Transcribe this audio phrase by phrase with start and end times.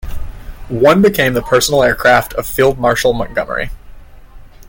[0.69, 3.69] One became the personal aircraft of Field Marshal Montgomery.